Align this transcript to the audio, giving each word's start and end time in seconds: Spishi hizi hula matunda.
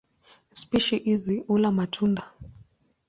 Spishi 0.51 0.97
hizi 0.97 1.39
hula 1.39 1.71
matunda. 1.71 2.31